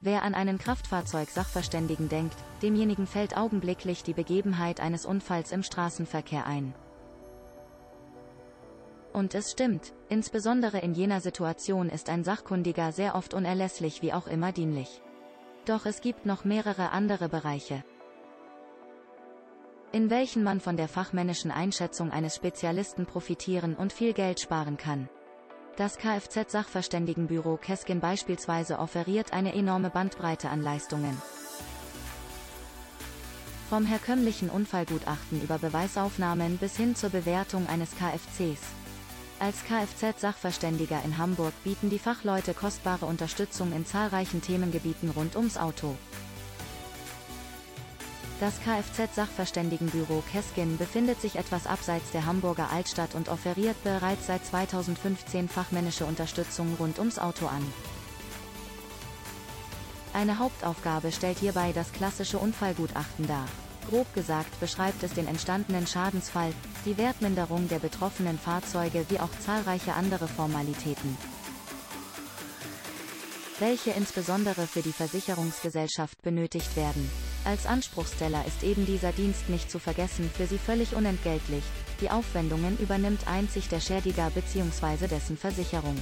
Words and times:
Wer 0.00 0.22
an 0.22 0.34
einen 0.34 0.58
Kraftfahrzeug-Sachverständigen 0.58 2.08
denkt, 2.08 2.36
demjenigen 2.62 3.06
fällt 3.06 3.36
augenblicklich 3.36 4.02
die 4.02 4.12
Begebenheit 4.12 4.80
eines 4.80 5.06
Unfalls 5.06 5.52
im 5.52 5.62
Straßenverkehr 5.62 6.46
ein. 6.46 6.74
Und 9.12 9.34
es 9.34 9.52
stimmt, 9.52 9.94
insbesondere 10.10 10.78
in 10.78 10.92
jener 10.92 11.22
Situation 11.22 11.88
ist 11.88 12.10
ein 12.10 12.22
Sachkundiger 12.22 12.92
sehr 12.92 13.14
oft 13.14 13.32
unerlässlich 13.32 14.02
wie 14.02 14.12
auch 14.12 14.26
immer 14.26 14.52
dienlich. 14.52 15.00
Doch 15.64 15.86
es 15.86 16.02
gibt 16.02 16.26
noch 16.26 16.44
mehrere 16.44 16.90
andere 16.90 17.30
Bereiche, 17.30 17.82
in 19.92 20.10
welchen 20.10 20.42
man 20.42 20.60
von 20.60 20.76
der 20.76 20.88
fachmännischen 20.88 21.50
Einschätzung 21.50 22.10
eines 22.10 22.36
Spezialisten 22.36 23.06
profitieren 23.06 23.74
und 23.74 23.94
viel 23.94 24.12
Geld 24.12 24.40
sparen 24.40 24.76
kann. 24.76 25.08
Das 25.76 25.98
Kfz-Sachverständigenbüro 25.98 27.58
Keskin 27.58 28.00
beispielsweise 28.00 28.78
offeriert 28.78 29.34
eine 29.34 29.54
enorme 29.54 29.90
Bandbreite 29.90 30.48
an 30.48 30.62
Leistungen. 30.62 31.20
Vom 33.68 33.84
herkömmlichen 33.84 34.48
Unfallgutachten 34.48 35.42
über 35.42 35.58
Beweisaufnahmen 35.58 36.56
bis 36.56 36.78
hin 36.78 36.96
zur 36.96 37.10
Bewertung 37.10 37.66
eines 37.66 37.90
Kfcs. 37.90 38.62
Als 39.38 39.64
Kfz-Sachverständiger 39.64 41.02
in 41.04 41.18
Hamburg 41.18 41.52
bieten 41.62 41.90
die 41.90 41.98
Fachleute 41.98 42.54
kostbare 42.54 43.04
Unterstützung 43.04 43.72
in 43.74 43.84
zahlreichen 43.84 44.40
Themengebieten 44.40 45.10
rund 45.10 45.36
ums 45.36 45.58
Auto. 45.58 45.94
Das 48.38 48.60
Kfz-Sachverständigenbüro 48.60 50.22
Keskin 50.30 50.76
befindet 50.76 51.22
sich 51.22 51.36
etwas 51.36 51.66
abseits 51.66 52.10
der 52.10 52.26
Hamburger 52.26 52.70
Altstadt 52.70 53.14
und 53.14 53.30
offeriert 53.30 53.82
bereits 53.82 54.26
seit 54.26 54.44
2015 54.44 55.48
fachmännische 55.48 56.04
Unterstützung 56.04 56.76
rund 56.78 56.98
ums 56.98 57.18
Auto 57.18 57.46
an. 57.46 57.64
Eine 60.12 60.38
Hauptaufgabe 60.38 61.12
stellt 61.12 61.38
hierbei 61.38 61.72
das 61.74 61.92
klassische 61.92 62.38
Unfallgutachten 62.38 63.26
dar. 63.26 63.46
Grob 63.88 64.12
gesagt 64.14 64.60
beschreibt 64.60 65.02
es 65.02 65.14
den 65.14 65.28
entstandenen 65.28 65.86
Schadensfall, 65.86 66.52
die 66.84 66.98
Wertminderung 66.98 67.68
der 67.68 67.78
betroffenen 67.78 68.38
Fahrzeuge 68.38 69.06
wie 69.08 69.20
auch 69.20 69.30
zahlreiche 69.46 69.94
andere 69.94 70.28
Formalitäten, 70.28 71.16
welche 73.60 73.92
insbesondere 73.92 74.66
für 74.66 74.82
die 74.82 74.92
Versicherungsgesellschaft 74.92 76.20
benötigt 76.20 76.76
werden. 76.76 77.10
Als 77.46 77.64
Anspruchsteller 77.64 78.44
ist 78.44 78.64
eben 78.64 78.86
dieser 78.86 79.12
Dienst 79.12 79.48
nicht 79.48 79.70
zu 79.70 79.78
vergessen, 79.78 80.28
für 80.34 80.48
sie 80.48 80.58
völlig 80.58 80.96
unentgeltlich. 80.96 81.62
Die 82.00 82.10
Aufwendungen 82.10 82.76
übernimmt 82.78 83.28
einzig 83.28 83.68
der 83.68 83.78
Schädiger 83.78 84.30
bzw. 84.30 85.06
dessen 85.06 85.36
Versicherung. 85.36 85.96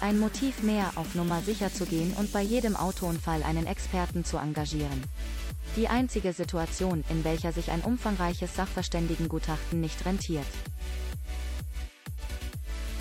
Ein 0.00 0.20
Motiv 0.20 0.62
mehr, 0.62 0.92
auf 0.94 1.16
Nummer 1.16 1.40
sicher 1.42 1.72
zu 1.74 1.84
gehen 1.84 2.14
und 2.16 2.32
bei 2.32 2.42
jedem 2.42 2.76
Autounfall 2.76 3.42
einen 3.42 3.66
Experten 3.66 4.24
zu 4.24 4.36
engagieren. 4.36 5.02
Die 5.74 5.88
einzige 5.88 6.32
Situation, 6.32 7.02
in 7.08 7.24
welcher 7.24 7.52
sich 7.52 7.72
ein 7.72 7.80
umfangreiches 7.80 8.54
Sachverständigengutachten 8.54 9.80
nicht 9.80 10.06
rentiert, 10.06 10.46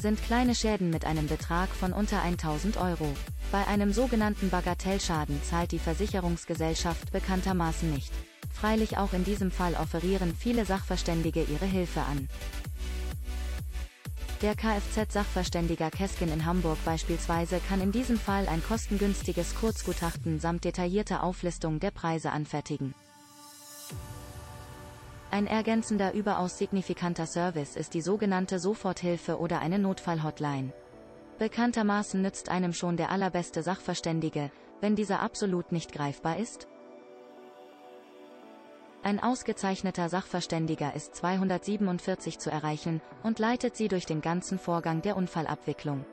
sind 0.02 0.24
kleine 0.24 0.56
Schäden 0.56 0.90
mit 0.90 1.06
einem 1.06 1.28
Betrag 1.28 1.70
von 1.70 1.94
unter 1.94 2.24
1000 2.24 2.78
Euro. 2.78 3.14
Bei 3.52 3.68
einem 3.68 3.92
sogenannten 3.92 4.50
Bagatellschaden 4.50 5.44
zahlt 5.44 5.74
die 5.74 5.80
Versicherungsgesellschaft 5.80 7.12
bekanntermaßen 7.12 7.92
nicht. 7.92 8.14
Freilich 8.54 8.98
auch 8.98 9.12
in 9.12 9.26
diesem 9.26 9.52
Fall 9.52 9.74
offerieren 9.74 10.34
viele 10.34 10.66
Sachverständige 10.66 11.44
ihre 11.44 11.66
Hilfe 11.66 12.02
an. 12.02 12.30
Der 14.42 14.56
Kfz-Sachverständiger 14.56 15.92
Keskin 15.92 16.32
in 16.32 16.46
Hamburg 16.46 16.78
beispielsweise 16.86 17.60
kann 17.68 17.82
in 17.82 17.92
diesem 17.92 18.18
Fall 18.18 18.48
ein 18.48 18.64
kostengünstiges 18.64 19.54
Kurzgutachten 19.56 20.40
samt 20.40 20.64
detaillierter 20.64 21.22
Auflistung 21.22 21.80
der 21.80 21.92
Preise 21.92 22.32
anfertigen. 22.32 22.96
Ein 25.30 25.46
ergänzender 25.46 26.14
überaus 26.14 26.58
signifikanter 26.58 27.28
Service 27.28 27.76
ist 27.76 27.94
die 27.94 28.02
sogenannte 28.02 28.60
Soforthilfe 28.60 29.38
oder 29.38 29.60
eine 29.60 29.78
Notfallhotline. 29.78 30.74
Bekanntermaßen 31.42 32.22
nützt 32.22 32.50
einem 32.50 32.72
schon 32.72 32.98
der 32.98 33.10
allerbeste 33.10 33.64
Sachverständige, 33.64 34.52
wenn 34.80 34.96
dieser 34.96 35.22
absolut 35.22 35.72
nicht 35.72 35.92
greifbar 35.92 36.38
ist, 36.38 36.68
ein 39.02 39.20
ausgezeichneter 39.20 40.08
Sachverständiger 40.08 40.94
ist 40.94 41.16
247 41.16 42.38
zu 42.38 42.52
erreichen 42.52 43.02
und 43.24 43.40
leitet 43.40 43.76
sie 43.76 43.88
durch 43.88 44.06
den 44.06 44.22
ganzen 44.22 44.60
Vorgang 44.60 45.02
der 45.02 45.18
Unfallabwicklung. 45.18 46.06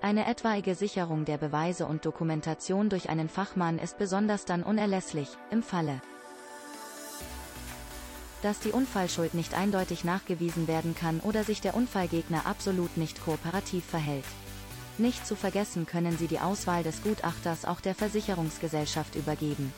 Eine 0.00 0.26
etwaige 0.26 0.74
Sicherung 0.74 1.26
der 1.26 1.36
Beweise 1.36 1.84
und 1.84 2.06
Dokumentation 2.06 2.88
durch 2.88 3.10
einen 3.10 3.28
Fachmann 3.28 3.78
ist 3.78 3.98
besonders 3.98 4.46
dann 4.46 4.62
unerlässlich, 4.62 5.28
im 5.50 5.62
Falle, 5.62 6.00
dass 8.40 8.58
die 8.60 8.72
Unfallschuld 8.72 9.34
nicht 9.34 9.52
eindeutig 9.52 10.04
nachgewiesen 10.04 10.66
werden 10.66 10.94
kann 10.94 11.20
oder 11.20 11.44
sich 11.44 11.60
der 11.60 11.74
Unfallgegner 11.74 12.46
absolut 12.46 12.96
nicht 12.96 13.22
kooperativ 13.22 13.84
verhält. 13.84 14.24
Nicht 14.98 15.26
zu 15.26 15.36
vergessen 15.36 15.86
können 15.86 16.18
Sie 16.18 16.26
die 16.26 16.38
Auswahl 16.38 16.82
des 16.82 17.02
Gutachters 17.02 17.64
auch 17.64 17.80
der 17.80 17.94
Versicherungsgesellschaft 17.94 19.14
übergeben. 19.14 19.72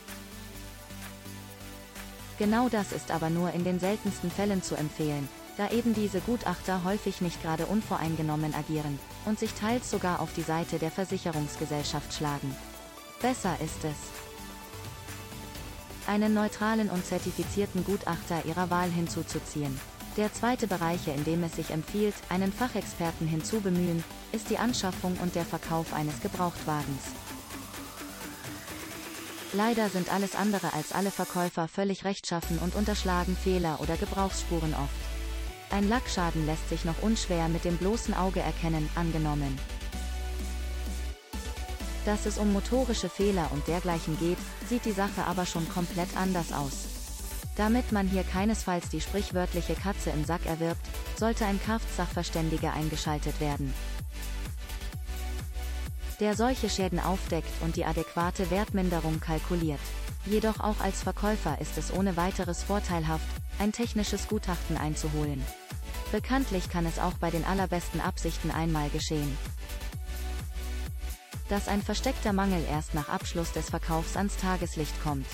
Genau 2.39 2.69
das 2.69 2.93
ist 2.93 3.13
aber 3.13 3.31
nur 3.31 3.53
in 3.53 3.63
den 3.63 3.79
seltensten 3.79 4.31
Fällen 4.31 4.63
zu 4.63 4.75
empfehlen, 4.75 5.29
da 5.57 5.71
eben 5.71 5.95
diese 5.95 6.21
Gutachter 6.21 6.83
häufig 6.83 7.21
nicht 7.21 7.41
gerade 7.43 7.67
unvoreingenommen 7.67 8.55
agieren 8.55 8.99
und 9.25 9.39
sich 9.39 9.53
teils 9.55 9.89
sogar 9.89 10.19
auf 10.21 10.35
die 10.35 10.43
Seite 10.43 10.81
der 10.81 10.91
Versicherungsgesellschaft 10.91 12.13
schlagen. 12.13 12.55
Besser 13.23 13.57
ist 13.63 13.85
es, 13.85 13.97
einen 16.09 16.35
neutralen 16.35 16.91
und 16.91 17.07
zertifizierten 17.07 17.85
Gutachter 17.85 18.45
ihrer 18.45 18.69
Wahl 18.69 18.91
hinzuzuziehen. 18.91 19.79
Der 20.17 20.33
zweite 20.33 20.69
Bereich, 20.69 21.09
in 21.09 21.25
dem 21.25 21.43
es 21.43 21.57
sich 21.57 21.71
empfiehlt, 21.71 22.15
einen 22.29 22.53
Fachexperten 22.53 23.27
hinzubemühen, 23.27 24.05
ist 24.31 24.49
die 24.49 24.59
Anschaffung 24.59 25.17
und 25.21 25.35
der 25.35 25.45
Verkauf 25.45 25.93
eines 25.93 26.21
Gebrauchtwagens. 26.21 27.03
Leider 29.53 29.89
sind 29.89 30.13
alles 30.13 30.37
andere 30.37 30.73
als 30.73 30.93
alle 30.93 31.11
Verkäufer 31.11 31.67
völlig 31.67 32.05
rechtschaffen 32.05 32.59
und 32.59 32.77
unterschlagen 32.77 33.37
Fehler 33.37 33.81
oder 33.81 33.97
Gebrauchsspuren 33.97 34.75
oft. 34.75 34.95
Ein 35.71 35.89
Lackschaden 35.89 36.47
lässt 36.47 36.69
sich 36.69 36.85
noch 36.85 37.03
unschwer 37.03 37.49
mit 37.49 37.65
dem 37.65 37.77
bloßen 37.77 38.15
Auge 38.15 38.39
erkennen, 38.39 38.89
angenommen. 38.95 39.59
Dass 42.05 42.27
es 42.27 42.39
um 42.39 42.53
motorische 42.53 43.09
Fehler 43.09 43.51
und 43.53 43.67
dergleichen 43.67 44.17
geht, 44.19 44.39
sieht 44.69 44.85
die 44.85 44.93
Sache 44.93 45.25
aber 45.27 45.45
schon 45.47 45.69
komplett 45.69 46.17
anders 46.17 46.53
aus. 46.53 46.94
Damit 47.57 47.93
man 47.93 48.09
hier 48.09 48.25
keinesfalls 48.25 48.89
die 48.89 49.01
sprichwörtliche 49.01 49.75
Katze 49.75 50.11
im 50.11 50.25
Sack 50.25 50.45
erwirbt, 50.47 50.85
sollte 51.17 51.47
ein 51.47 51.61
Kfz-Sachverständiger 51.61 52.73
eingeschaltet 52.73 53.41
werden 53.41 53.73
der 56.21 56.37
solche 56.37 56.71
Schäden 56.71 57.01
aufdeckt 57.01 57.51
und 57.61 57.77
die 57.77 57.85
adäquate 57.85 58.51
Wertminderung 58.51 59.21
kalkuliert. 59.21 59.81
Jedoch 60.27 60.61
auch 60.61 60.81
als 60.81 61.03
Verkäufer 61.03 61.61
ist 61.61 61.77
es 61.77 61.93
ohne 61.93 62.17
weiteres 62.17 62.63
vorteilhaft, 62.63 63.27
ein 63.59 63.73
technisches 63.73 64.29
Gutachten 64.29 64.77
einzuholen. 64.77 65.43
Bekanntlich 66.13 66.71
kann 66.71 66.87
es 66.87 66.99
auch 66.99 67.15
bei 67.15 67.31
den 67.31 67.45
allerbesten 67.45 68.01
Absichten 68.01 68.51
einmal 68.51 68.89
geschehen, 68.91 69.37
dass 71.49 71.69
ein 71.69 71.83
versteckter 71.83 72.33
Mangel 72.33 72.65
erst 72.71 72.95
nach 72.95 73.09
Abschluss 73.09 73.53
des 73.53 73.69
Verkaufs 73.69 74.17
ans 74.17 74.37
Tageslicht 74.37 75.03
kommt. 75.03 75.27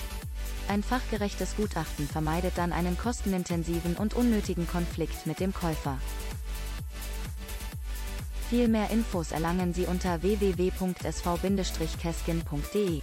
Ein 0.67 0.83
fachgerechtes 0.83 1.55
Gutachten 1.55 2.07
vermeidet 2.07 2.57
dann 2.57 2.71
einen 2.71 2.95
kostenintensiven 2.97 3.95
und 3.95 4.13
unnötigen 4.13 4.67
Konflikt 4.67 5.25
mit 5.25 5.39
dem 5.39 5.53
Käufer. 5.53 5.97
Viel 8.49 8.67
mehr 8.67 8.89
Infos 8.89 9.31
erlangen 9.31 9.73
Sie 9.73 9.85
unter 9.85 10.21
www.sv-keskin.de. 10.21 13.01